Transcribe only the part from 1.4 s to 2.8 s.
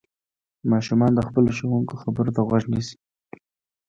ښوونکو خبرو ته غوږ